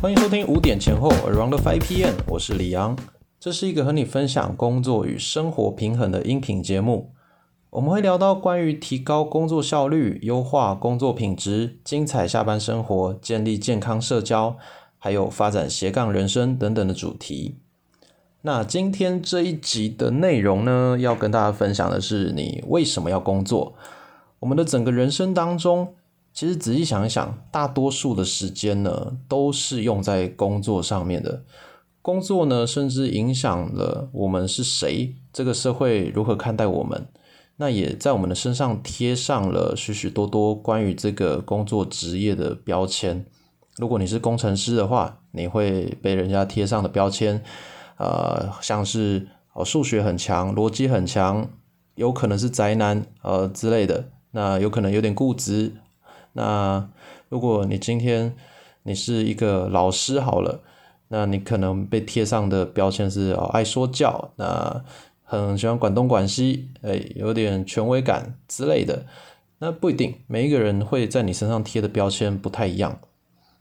[0.00, 2.96] 欢迎收听五点前后 Around Five PM，我是李阳。
[3.40, 7.10] 这是一个和你分享工作与生活平衡的音频节目。
[7.70, 14.56] 我们会聊到关于提高工作效率、优化工作品质、精彩下班生活、建立健康社交，
[14.98, 17.56] 还有发展斜杠人生等等的主题。
[18.42, 23.74] 那今天这一集的内容呢，要跟大家分享的是你为什么要工作？
[24.38, 25.94] 我们的整个人生当中，
[26.38, 31.42] 其实仔细想一想，大多数的时间呢，都是用在工作上面的。
[32.00, 37.08] 工作呢，甚至影响了我们是谁，这个社会如何看待我们，
[37.56, 43.26] 那也在我们的身上贴上了许许多多关于这个工作职业的标签。
[43.76, 47.42] 如果你是工程师的话，你会被人家贴上的标签，
[47.96, 51.50] 呃，像是哦数学很强，逻辑很强，
[51.96, 54.10] 有可能是宅男，呃之类的。
[54.30, 55.72] 那有可能有点固执。
[56.38, 56.88] 那
[57.28, 58.34] 如果你今天
[58.84, 60.62] 你是一个老师好了。
[61.10, 64.84] 那你可能被贴上的标签是哦爱说教，那
[65.24, 69.06] 很喜欢管东管西，哎，有点权威感之类的。
[69.60, 73.00] 那不一定，每一个人会在你身上贴的标签不太一样。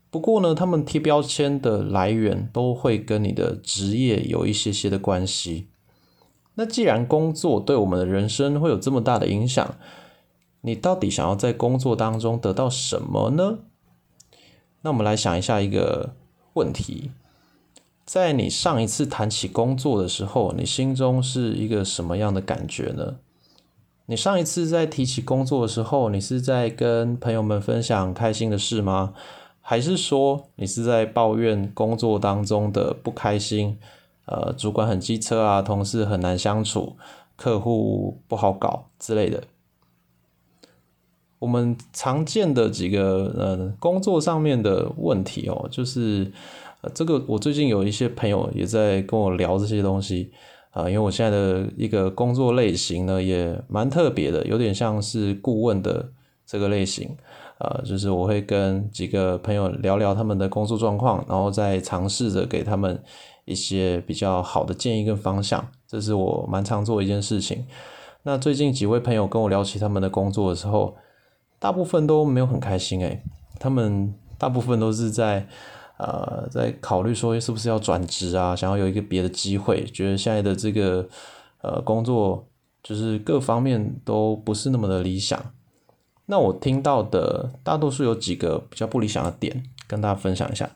[0.09, 5.70] 不过呢，他们贴标签的来源都会跟你的职业有一些些的关系。
[6.55, 9.75] 那既然工作对我们的人生会有这么大的影响，
[10.68, 13.60] 你到底想要在工作当中得到什么呢？
[14.82, 16.14] 那我们来想一下一个
[16.56, 17.12] 问题。
[18.06, 23.16] 在你上一次谈起工作的时候，你心中是一个什么样的感觉呢？
[24.08, 29.14] 你上一次在提起工作的时候，你是在跟朋友们分享开心的事吗？
[29.62, 33.78] 还是说你是在抱怨工作当中的不开心？
[34.26, 36.98] 呃，主管很机车啊，同事很难相处，
[37.38, 39.44] 客户不好搞之类的。
[41.39, 46.31] 我们常见的几个呃工作上面的问题哦，就是。
[46.81, 50.31] 呃，这个我最近有一些朋友也在跟我聊这些东西
[50.70, 56.08] 啊，因为我现在的一个工作类型呢也蛮特别的，有点像是顾问的
[56.45, 57.09] 这个类型
[57.58, 63.02] 啊，就是我会跟几个朋友聊聊他们的工作状况，然后再尝试着给他们
[63.45, 67.65] 一些比较好的建议跟方向，这是我蛮常做一件事情。
[68.21, 70.95] 那最近几位朋友跟我聊起他们的工作的时候，
[71.60, 73.22] 大部分都没有很开心诶，
[73.60, 75.48] 他们大部分都是在。
[76.00, 81.10] 呃，在考虑说是不是要转职啊，想要有一个别的机会，觉得现在的这个
[81.64, 82.48] 呃工作
[82.84, 85.44] 就是各方面都不是那么的理想。
[86.28, 90.70] 那我听到的大多数有几个比较不理想的点，跟大家分享一下。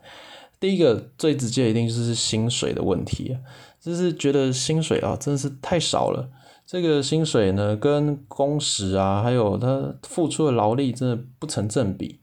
[0.59, 3.37] 第一个最直接一定就是薪水的问题，
[3.79, 6.27] 就是觉得薪水啊真的是太少了。
[6.71, 12.21] 这个薪水呢跟工时啊，还有他付出的劳力真的不成正比，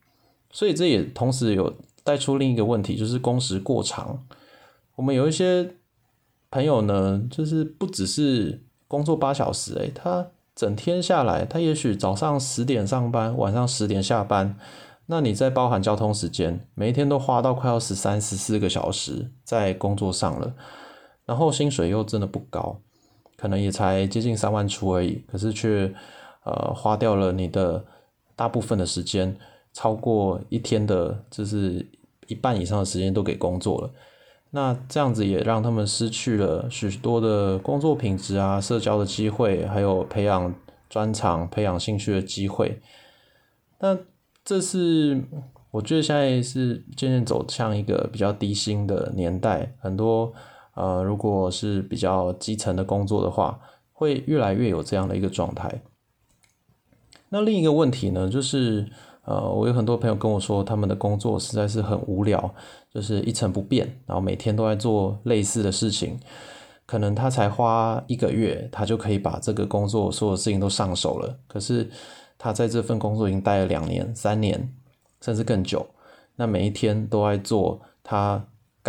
[0.50, 1.74] 所以这也同时有。
[2.04, 4.24] 带出另一个问题，就是工时过长。
[4.94, 5.74] 我们有一些
[6.50, 14.56] 朋友呢，就是不只是工作八小时，诶，他整天下来，他也许早上十点上班，晚上十点下班。
[15.04, 20.54] 那你再包含交通时间，每一天都花到快要十三、十四个小时在工作上了，
[21.26, 22.80] 然后薪水又真的不高，
[23.38, 25.90] 可能也才接近三万出而已，可是却
[26.44, 27.82] 呃花掉了你的
[28.36, 29.34] 大部分的时间，
[29.72, 31.86] 超过一天的，就是。
[32.28, 33.90] 一半以上的时间都给工作了，
[34.50, 40.54] 那这样子也让他们失去了许多的工作品质啊、社交的机会，还有培养
[40.90, 42.82] 专长、培养兴趣的机会。
[43.78, 43.96] 那
[44.44, 45.24] 这是
[45.70, 50.30] 我觉得现在是渐渐走向一个比较低薪的年代，很多
[50.78, 53.58] 呃，如果是比较基层的工作的话，
[53.92, 55.82] 会越来越有这样的一个状态。
[57.28, 58.88] 那另一个问题呢，就是。
[59.28, 62.54] 呃，我有很多朋友跟我说，他们的工作实在是很无聊，
[62.90, 66.18] 就是一成不变，然后每天都在做类似的事情。
[66.86, 71.38] 可能他才花一个月，他就可以把这个工作所有事情都上手了。
[71.46, 71.90] 可是
[72.38, 74.72] 他在这份工作已经待了两年、三年，
[75.20, 75.86] 甚至更久。
[76.36, 78.42] 那每一天都在做他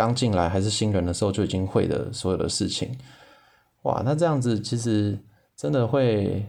[0.06, 2.96] 刚进来还是新人的时候就已经会的所有的事情。
[3.82, 5.18] 哇，那这样子其实
[5.56, 6.46] 真的会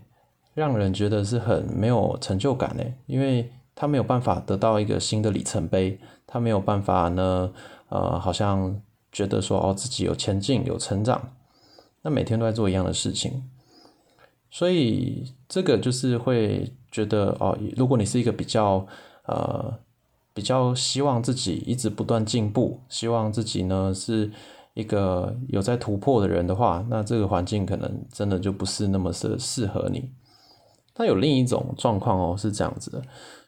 [0.54, 3.52] 让人觉得是很没有成就感诶，因为。
[3.74, 7.52] 他没有办法得到一个新的里程碑，他没有办法呢，
[7.88, 8.80] 呃，好像
[9.12, 11.34] 觉得说哦自己有前进有成长，
[12.04, 13.50] 那每天都在做一样的事情，
[14.52, 18.86] 所以这个就是会觉得哦，如果你是一个比较
[19.26, 19.74] 呃
[20.34, 24.32] 比较希望自己一直不断进步，希望自己呢是
[24.74, 30.12] 一个有在突破的人的话，那这个环境可能真的就不是那么适适合你。
[30.94, 33.02] 但有另一种状况哦，是这样子的。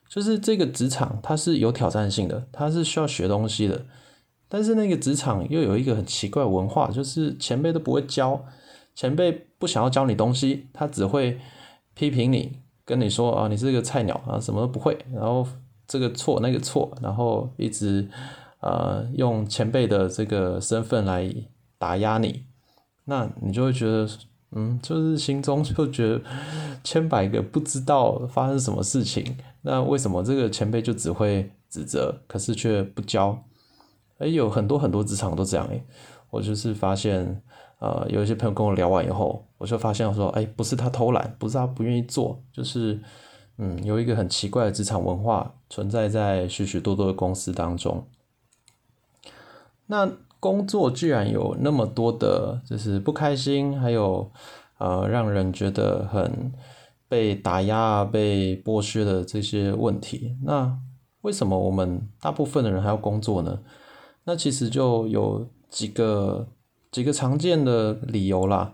[0.09, 3.83] 就是这个职场，它是有挑战性的，它是需要学东西的，
[4.47, 8.45] 但是那个职场又有一个很奇怪文化，就是前辈都不会教，
[8.93, 11.39] 前辈不想要教你东西，他只会
[11.95, 15.47] 批评你，跟你说啊，你是个菜鸟啊，什么都不会，然后
[15.93, 18.09] 这个错那个错，然后一直
[18.61, 21.31] 呃用前辈的这个身份来
[21.77, 22.45] 打压你，
[23.05, 24.09] 那你就会觉得，
[24.53, 26.19] 嗯，就是心中就觉得
[26.83, 33.43] 千百个不知道发生什么事情，那为什么这个前辈就只会指责，可是却不教？
[34.17, 35.79] 哎，有很多很多职场都这样哎，
[36.31, 37.39] 我就是发现，
[37.77, 42.99] 呃，有一些朋友跟我聊完以后，我就发现说，哎，不是他偷懒，不是他不愿意做，就是，
[43.57, 48.07] 嗯，有一个很奇怪的职场文化存在在许许多多的公司当中。
[49.87, 54.31] 那工作居然有那么多的，就是不开心，还有
[54.77, 56.51] 呃，让人觉得很
[57.07, 60.77] 被打压、被剥削的这些问题，那
[61.21, 63.59] 为什么我们大部分的人还要工作呢？
[64.25, 66.47] 那其实就有几个
[66.91, 68.73] 几个常见的理由啦，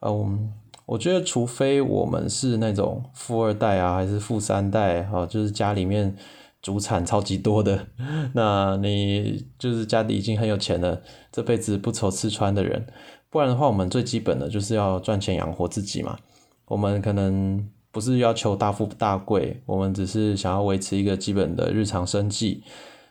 [0.00, 0.52] 嗯，
[0.88, 6.16] 我觉得除非我们是那种富二代啊，还是富三代哈，就是家里面
[6.62, 7.88] 祖产超级多的，
[8.32, 12.86] 那你就是家里已经很有钱了，这辈子不愁吃穿的人，
[13.28, 16.18] 不然的话，我们最基本的就是要赚钱养活自己嘛。
[16.64, 22.62] 我们可能不是要求大富大贵，我们只是想要维持一个基本的日常生计。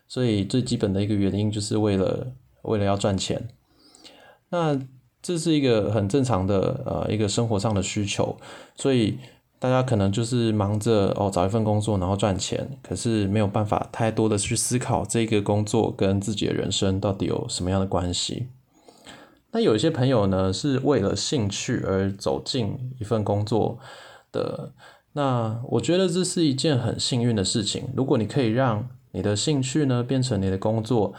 [0.08, 2.34] 所以最基本的一个原因就是为了
[2.64, 3.50] 为了要赚钱，
[4.50, 4.80] 那
[5.28, 8.38] 这是一个很正常的呃一个生活上的需求，
[8.78, 9.18] 所以
[9.60, 18.48] 大家可能就是忙着哦找一份工作然后赚钱，可是没有办法太多的去思考这个工作跟自己的人生到底有什么样的关系。
[19.52, 23.78] 那有一些朋友呢是为了兴趣而走进一份工作
[24.32, 24.72] 的，
[25.12, 27.90] 那我觉得这是一件很幸运的事情。
[27.94, 31.14] 如果你可以让你的兴趣呢变成你的工作，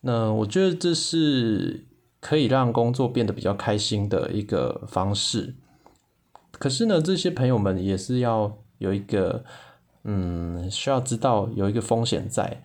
[0.00, 1.84] 那我觉得这是
[2.28, 5.54] 可以让工作变得比较开心的一个方式。
[6.58, 9.42] 可是呢，这些朋友们也是要有一个，
[10.04, 12.62] 嗯，需要知道有一个风险在，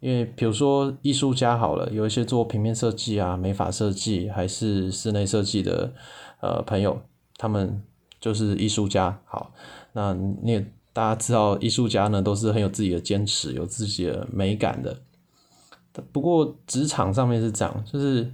[0.00, 5.92] 因为比如说艺术家好了，有一些做平面设计啊、美发设计还是室内设计的
[6.40, 7.00] 呃朋友，
[7.36, 7.80] 他们
[8.20, 9.20] 就是艺术家。
[9.24, 9.52] 好，
[9.92, 10.66] 那你也。
[10.96, 14.96] 大家知道，艺术家呢都是很有自己的坚持，有自己的美感的。
[16.10, 18.32] 不过职场上面是这样，就是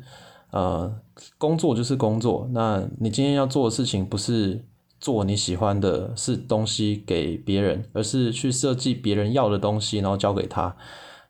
[0.52, 0.94] 呃，
[1.36, 2.48] 工作就是工作。
[2.52, 4.64] 那你今天要做的事情不是
[5.00, 10.76] 做你喜欢的是东西给别人，而是去设计别人要的东西，然后交给他。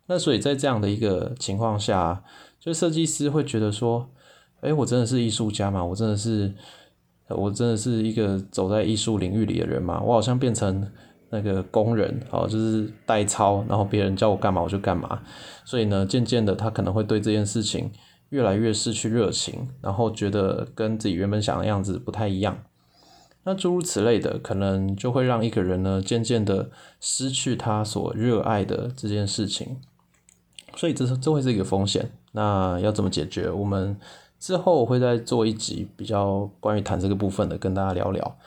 [0.06, 2.22] 那所以在这样的一个情况下，
[2.60, 4.10] 就设计师会觉得说
[4.60, 5.84] ：“哎，我真的是艺术家吗？
[5.84, 6.52] 我真的是，
[7.28, 10.00] 我真的是一个走在艺术领域里的人吗？
[10.04, 10.86] 我好像变成。”
[11.34, 15.22] 那个工人，哦，就是代操，然后别人叫我干嘛我就干嘛，
[15.64, 17.90] 所以呢，渐渐的他可能会对这件事情
[18.32, 22.64] 越来越失去热情，然后觉得跟自己原本想的样子不太一样，
[23.44, 29.76] 那诸如此类的，可能就会让一个人呢，渐渐的失去他所热爱的这件事情，
[30.74, 32.10] 所以这是这会是一个风险。
[32.32, 33.50] 那要怎么解决？
[33.50, 33.94] 我们
[34.40, 38.38] 之后会再做一集比较关于谈这个部分的，跟大家聊聊。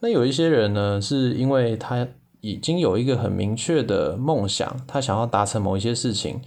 [0.00, 2.08] 那有一些人呢，是因为他
[2.40, 6.40] 已经有一个很明确的梦想，他想要达成某一些事情，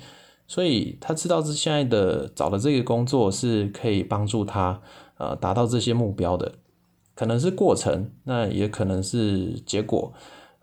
[0.49, 4.81] 所以他知道是现在的找的这个工作是可以帮助他
[5.17, 6.55] 呃达到这些目标的，
[7.15, 10.11] 可能是过程，那也可能是结果。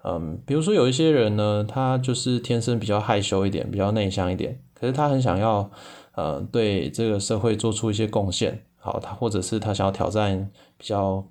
[0.03, 5.71] 嗯，比如说有一些人呢，他就是天生比较害羞一点，比较内向一点，可是他很想要
[6.15, 11.27] 呃对这个社会做出一些贡献，好，他或者是他想要挑战比较。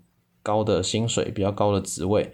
[0.46, 2.32] 高的薪水，比较高的职位，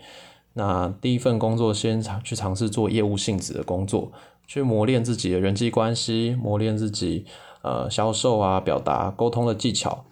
[0.56, 4.12] 那第一份工作先尝去尝试做业务性质的工作，
[4.52, 7.26] 去磨练自己的人际关系，磨练自己
[7.62, 10.04] 呃销售啊、表达、沟通的技巧。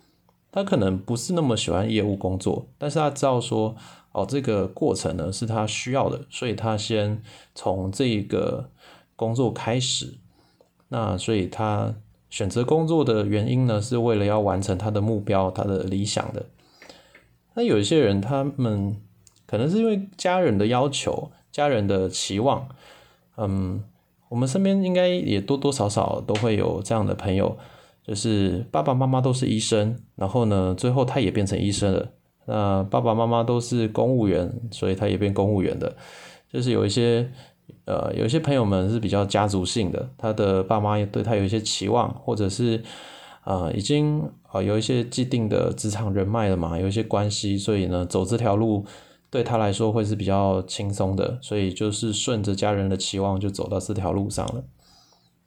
[0.49, 3.75] 他可能不是那么喜欢业务工作，但是他知道说
[4.13, 7.21] 哦，这个过程呢是他需要的，所以他先
[7.53, 8.69] 从这个
[9.17, 10.13] 工作开始。
[10.87, 11.93] 那所以他
[12.29, 16.45] 选择工作的原因呢，是为了要完成他的目标、他的理想的。
[17.55, 18.95] 那有一些人，他们
[19.45, 22.69] 可能是因为家人的要求、家人的期望，
[23.35, 23.83] 嗯，
[24.29, 27.57] 我们身边应该也多多少少都会有这样的朋友，
[28.01, 32.09] 就是爸爸妈妈都是医生，然后呢，最后他也变成医生了。
[32.45, 35.93] 那爸爸妈妈都是公务员，所以他也变公务员的。
[36.51, 37.29] 就是有一些，
[37.83, 42.81] 呃，有一些朋友们是比较家族性的，他的爸妈也对他有一些期望，或者是。
[43.45, 44.21] 啊，已经
[44.51, 48.85] 啊有一些既定的职场人脉了嘛，有一些关系，所以呢，走这条路
[49.31, 54.63] 对他来说会是比较轻松的，所以就是顺着家人的期望就走到这条路上了。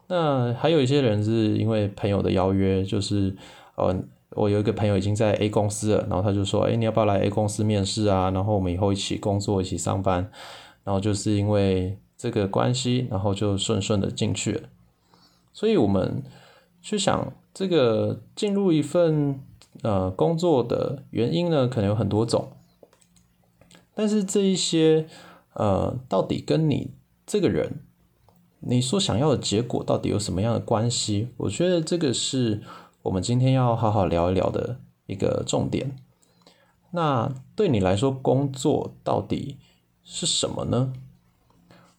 [0.09, 3.35] 那还有一些人是因为朋友的邀约，就是
[3.77, 3.95] 呃，
[4.31, 8.31] 我有一个朋友已经在 A 公司了，然后他就说，哎，你要不要来 A 公司面试啊？
[8.31, 10.31] 然后我们以后一起工作，一起上班。
[10.85, 14.69] 然后就是因为这个关系，然后就顺顺的进去了。
[15.53, 16.23] 所以我们
[16.81, 19.41] 去想，这个进入一份
[19.83, 22.49] 呃工作的原因呢，可能有很多种。
[23.95, 25.07] 但是这一些
[25.55, 26.91] 呃，到底跟你
[27.27, 27.81] 这个人，
[28.61, 31.29] 你所想要的结果到底有什么样的关系？
[31.37, 32.63] 我觉得这个是
[33.03, 35.97] 我们今天要好好聊一聊的一个重点。
[36.93, 39.57] 那对你来说，工作到底
[40.05, 40.93] 是什么呢？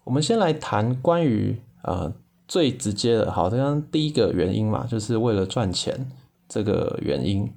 [0.03, 2.13] 我们先来谈关于啊
[2.47, 6.11] 最直接的，好，刚刚第一个原因嘛，就是为了赚钱
[6.47, 7.51] 这个原因。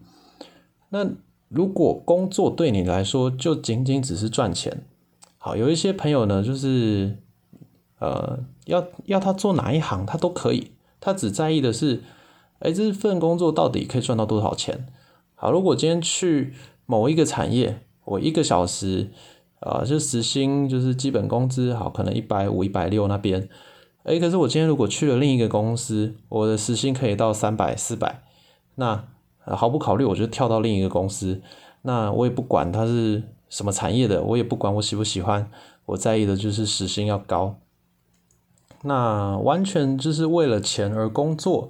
[0.90, 1.04] 那
[1.48, 4.84] 如果工作对你来说就仅仅只是赚钱，
[5.38, 7.18] 好，有一些朋友呢，就是
[8.00, 12.02] 呃，要要他做哪一行他都可以，他只在意的是，
[12.58, 14.88] 哎，这份工作到底可以赚到多少钱？
[15.36, 16.52] 好，如果今天去
[16.84, 19.12] 某一个产业，我一个小时，
[19.60, 23.48] 啊，就时薪就是基本工资，好，可能一百五、一百六那边，
[24.02, 28.22] 哎，可是我今天如果去了另一个公司，我的时薪可以到三百、四百，
[28.74, 29.04] 那。
[29.54, 31.40] 毫不考虑，我就跳到另一个公司。
[31.82, 35.48] 那我也不管它是什么产业的，我也不管我喜不喜欢，
[35.84, 37.56] 我在意的就是时薪要高。
[38.82, 41.68] 那完全就是为了钱而工作。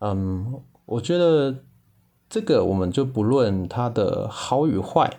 [0.00, 1.56] 嗯，我觉得
[2.28, 5.18] 这个我们就不论它的好与坏，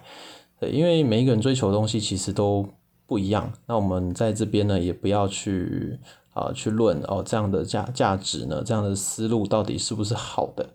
[0.62, 2.66] 因为每一个人追求的东西其实都
[3.06, 3.52] 不一样。
[3.66, 6.00] 那我们在这边呢，也不要去
[6.34, 10.70] 啊去论哦这样的价价值呢，这样的思路到底是不是好的。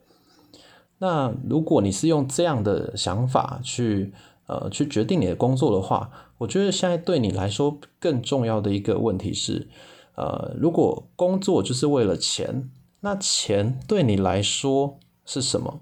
[0.99, 4.13] 那如果你是用这样的想法去
[4.47, 9.69] 呃去决定你的工作的话，我觉得现在对你来说更重要的一个问题是，
[10.15, 12.71] 呃，如果工作就是为了钱，
[13.01, 15.81] 那钱对你来说是什么？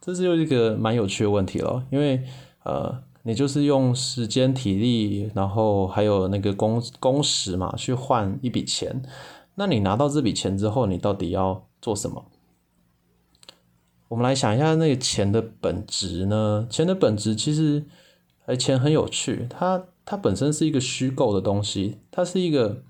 [0.00, 2.22] 这是又一个蛮有趣的问题了，因为
[2.62, 9.02] 呃，你就是用时间、体力，然后还有那个工工时嘛，去换一笔钱。
[9.56, 12.24] 那你拿到这笔钱之后，你到底要做什么？
[14.08, 16.66] 我们来想一下那个钱的本质呢？
[16.70, 17.84] 钱的本质其实，
[18.44, 22.82] 哎，钱很有趣，它它本身是一个虚构的东西，它是一个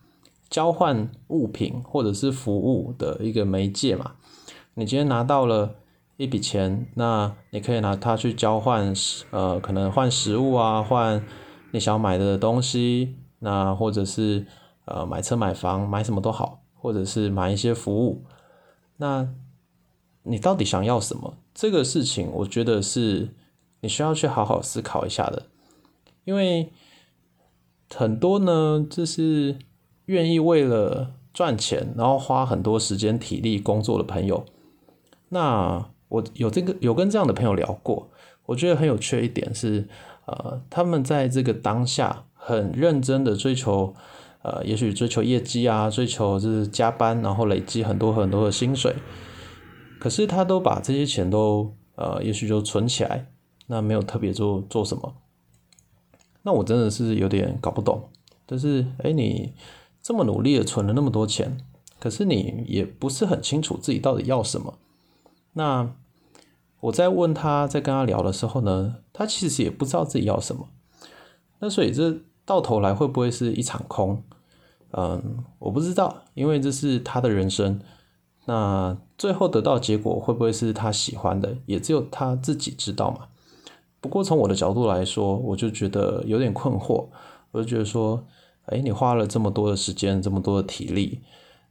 [0.50, 4.12] 交换物品或者是服务的一个媒介嘛。
[4.74, 5.76] 你今天拿到了
[6.18, 8.92] 一笔钱，那你可以拿它去交换，
[9.30, 11.24] 呃，可能换食物啊，换
[11.70, 14.44] 你想买的东西，那或者是
[14.84, 18.22] 呃买车买房买什么都好，或者是买一些服务，
[18.98, 19.26] 那。
[20.28, 21.34] 你到底想要什么？
[21.54, 23.28] 这个事情，我觉得是
[23.80, 25.44] 你需要去好好思考一下的。
[26.24, 26.72] 因为
[27.94, 29.56] 很多呢，就是
[30.06, 34.44] 愿意为了赚钱，然后花很多时间、体力工作的朋友。
[35.28, 38.10] 那我有这个有跟这样的朋友聊过，
[38.46, 39.88] 我觉得很有趣一点是，
[40.26, 43.94] 呃，他们在这个当下很认真的追求，
[44.42, 48.96] 呃，也许追求业绩啊，追求就是加班，然后累积很多很多的薪水。
[49.98, 53.32] 可是他都把这些钱都呃，也许就存起来，
[53.68, 55.14] 那没有特别做做什么。
[56.42, 58.10] 那我真的是有点搞不懂。
[58.44, 59.54] 但是，哎，你
[60.02, 61.56] 这么努力的存了那么多钱，
[61.98, 64.78] 可是你也不是很清楚自己到底要什么。
[65.54, 65.94] 那
[66.80, 70.68] 我在问他在跟他聊的时候呢，他其实也不知道自己要什么。
[71.58, 74.22] 那所以这到头来会不会是一场空？
[74.92, 77.80] 嗯，我不知道，因为这是他的人生。
[78.46, 83.26] 那最后得到结果会不会是他喜欢的，也只有他自己知道嘛。
[84.00, 87.08] 不过从我的角度来说，我就觉得有点困惑。
[87.50, 88.24] 我就觉得说，
[88.66, 91.22] 哎，你花了这么多的时间，这么多的体力，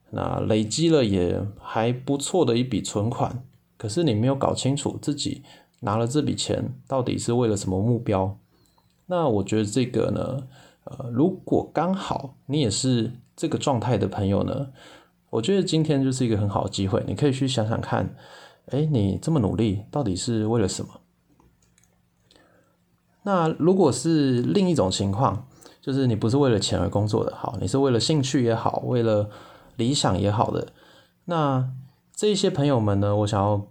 [0.09, 3.43] 那累积了也还不错的一笔存款，
[3.77, 5.43] 可是你没有搞清楚自己
[5.81, 8.37] 拿了这笔钱到底是为了什么目标。
[9.05, 10.47] 那我觉得这个呢，
[10.85, 14.69] 呃，如果刚好你也是这个状态的朋友呢？
[15.31, 18.15] 我觉得今天就是一个很好的机会，你可以去想想看，
[18.67, 21.01] 哎，你这么努力到底是为了什么？
[23.23, 25.47] 那如果是另一种情况，
[25.81, 29.29] 就是你不是为了钱而工作的，好，你是为了兴趣也好，为了
[29.75, 30.67] 理想也好的，
[31.25, 31.69] 那
[32.15, 33.67] 这些朋友们呢，我想要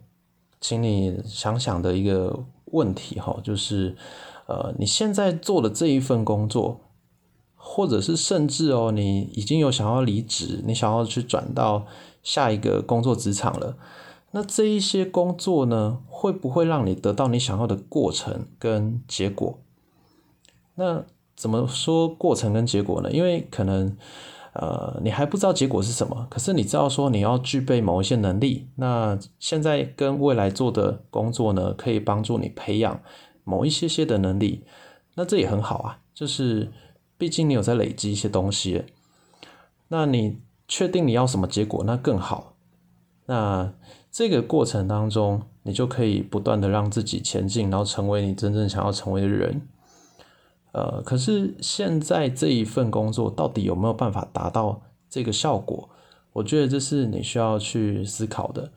[0.60, 3.96] 请你想想的一个问题哈，就是，
[4.46, 6.80] 呃，你现在做的这一份工作。
[7.66, 11.86] 或者是甚至哦，你已经有想要离职，你想要去转到
[12.22, 13.76] 下一个工作职场了。
[14.32, 19.58] 那这一些工作呢，会不会让你得到你想要的过程跟结果？
[20.74, 21.04] 那
[21.34, 23.10] 怎么说过程跟结果呢？
[23.10, 23.96] 因为可能
[24.52, 33.00] 呃，你还不知道结果是什么，可是你知道说你要具备某一些能力，那现在跟未来做的工作呢，可以帮助你培养
[33.42, 34.64] 某一些些的能力，
[35.14, 36.72] 那这也很好啊，就是
[37.16, 38.84] 毕竟你有在累积一些东西，
[39.88, 42.54] 那你确定你要什么结果，那更好，
[43.26, 43.72] 那
[44.10, 49.62] 这个过程当中，你就可以不断的让自己前进，然后成为你真正想要成为的人。
[50.72, 55.88] 呃，可是现在这一份工作到底有没有办法达到这个效果？
[56.32, 58.72] 我觉得这是你需要去思考的。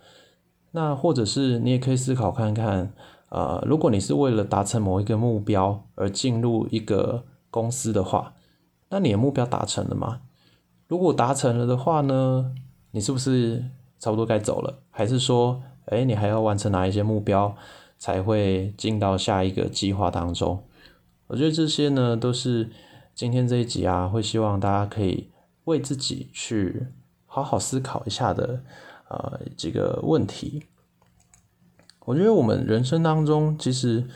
[0.71, 2.93] 那或者是你也可以思考看看，
[3.29, 7.25] 呃，如果你是为了达成某一个目标而进入一个
[7.61, 8.35] 公司的话，
[8.89, 10.21] 那你的目标达成了吗？
[10.87, 12.53] 如果达成了的话呢，
[12.91, 13.65] 你是不是
[13.99, 14.79] 差不多该走了？
[14.91, 17.55] 还是说，哎，你还要完成哪一些目标
[17.97, 20.63] 才会进到下一个计划当中？
[21.27, 22.69] 我觉得这些呢，都是
[23.15, 25.31] 今天这一集啊，会希望大家可以
[25.65, 26.87] 为自己去
[27.25, 28.61] 好好思考一下的，
[29.09, 30.63] 呃，几个问题。
[32.05, 34.07] 我觉得我们人生当中，其实，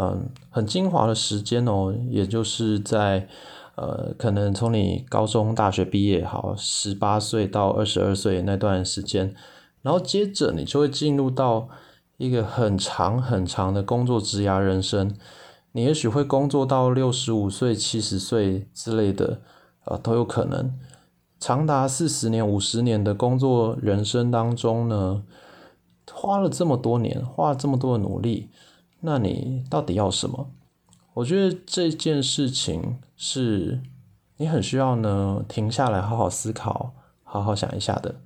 [0.00, 3.26] 嗯，很精华的时间哦，也就是在，
[3.74, 9.34] 呃，可能从你高中、大学毕业，好，十八岁到二十二岁那段时间，
[9.82, 11.68] 然后接着你就会进入到
[12.16, 15.16] 一个很长很长的工作职涯人生。
[15.72, 19.40] 你也许会工作到六十五岁、七十岁之类的，
[19.84, 20.72] 呃，都有可能。
[21.40, 25.24] 长达四十年、五十年的工作人生当中呢，
[26.12, 28.48] 花了这么多年，花了这么多的努力，
[29.00, 30.50] 那你到底要什么？
[31.14, 33.80] 我觉得这件事情是
[34.36, 36.92] 你很需要呢，停下来好好思考、
[37.24, 38.16] 好好想一下的。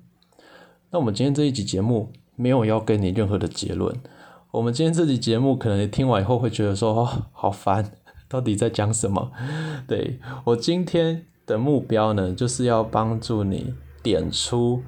[0.91, 3.95] 那我们今天这一集节目没有要给你任何的结论。
[4.51, 7.93] 我们今天这集节目，可能你听完以后会觉得说，哦，好烦，
[8.27, 9.31] 到底在讲什么？
[9.87, 14.83] 对我今天的目标呢，就是要帮助你点出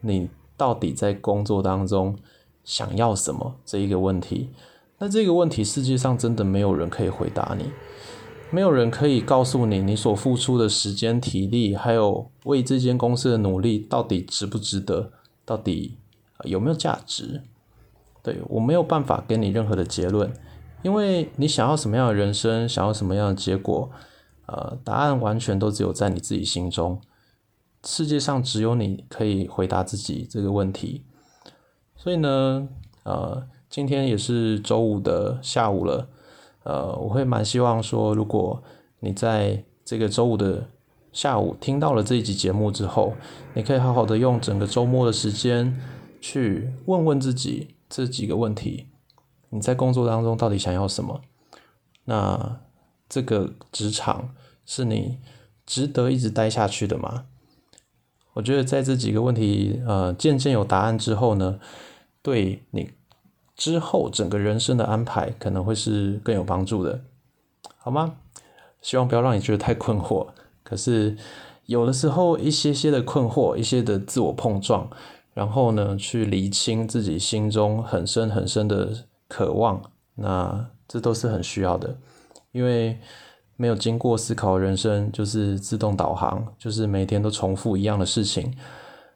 [0.00, 2.16] 你到底在工作当中
[2.64, 4.50] 想要什么这一个问题。
[4.98, 7.70] 那这个问题，世界上真的没有人可以回答你，
[8.50, 15.12] 没有人可以告诉你，你所付出的时间、体力，还有为这间公司的努力，到底值不值得？
[15.44, 15.98] 到底
[16.44, 17.42] 有没有价值？
[18.22, 20.32] 对我没有办法给你任何的结论，
[20.82, 23.90] 因为你想要什么样的人生，想要什么样的结果，
[24.46, 27.00] 呃，答案完全都只有在你自己心中。
[27.84, 31.02] 世界上只有你可以回答自己这个问题。
[31.96, 32.66] 所以呢，
[33.02, 36.06] 呃，今天也是周五的下午了，
[36.62, 38.62] 呃，我会蛮希望说，如果
[39.00, 40.68] 你在这个周五的
[41.12, 43.14] 下午听到了这一集节目之后，
[43.52, 45.76] 你可以好好的用整个周末的时间
[46.20, 47.74] 去问问自己。
[47.88, 48.86] 这几个问题，
[49.50, 51.20] 你在工作当中到底想要什么？
[52.04, 52.60] 那
[53.08, 55.18] 这个职场是你
[55.66, 57.24] 值得一直待下去的吗？
[58.34, 61.58] 我觉得在这几个问题呃渐渐有答案之后呢，
[62.22, 62.92] 对你
[63.56, 67.00] 之后整个人生的安排可能会是更有帮助的，
[67.78, 68.16] 好吗？
[68.80, 70.26] 希望不要让你觉得太困惑。
[70.62, 71.16] 可是
[71.66, 74.88] 有的时候一些些的困惑，一些的自我碰撞。
[75.32, 78.92] 然后呢，去厘清自己心中很深很深的
[79.26, 79.82] 渴望，
[80.14, 81.96] 那这都是很需要的，
[82.52, 83.00] 因为
[83.56, 88.54] 没有经过思考，人生就是自动导航，就是每天都重复一样的事情。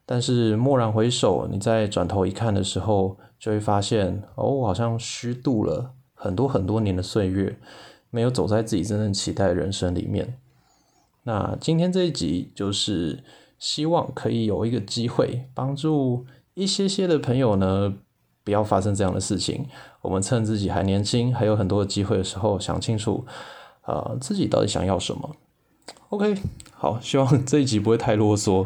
[0.05, 7.59] 但是蓦然回首，你再转头一看的时候，就会发现，哦，我好像虚度了很多很多年的岁月，
[8.11, 10.39] 没有走在自己真正期待的人生里面。
[11.25, 13.25] 那今天这一集就是。
[13.61, 16.25] 希望可以有一个机会帮助
[16.55, 17.93] 一些些的朋友呢，
[18.45, 19.67] 不要发生这样的事情。
[20.01, 23.27] 我们趁自己还年轻，还有很多的机会的时候，想清楚，
[23.85, 25.35] 呃，自己到底想要什么。
[26.11, 26.41] OK，
[26.79, 28.65] 好， 希望这一集不会太啰嗦，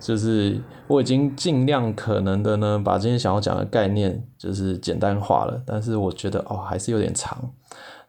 [0.00, 7.52] 就是我已经尽量可能的呢，把今天想要讲的概念就是简单化了，但是我觉得哦，还是有点长。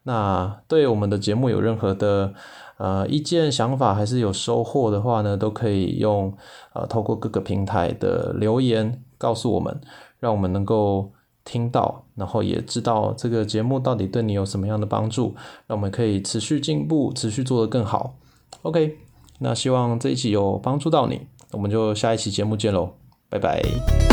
[0.04, 2.34] 那对我们的节目有任何的？
[2.76, 6.36] 呃，意见、想法还是有收获的话呢，都可以用
[6.72, 9.80] 呃，透过各个平台的留言告诉我们，
[10.18, 11.12] 让我们能够
[11.44, 15.36] 听到，然后也知道这个节目到底对你有什么样的帮助，
[15.68, 18.16] 让我们可以持续进步，持续做得更好。
[18.62, 18.98] OK，
[19.38, 21.20] 那希望这一期有帮助到你，
[21.52, 22.90] 我们就下一期节目见喽，
[23.28, 24.03] 拜拜。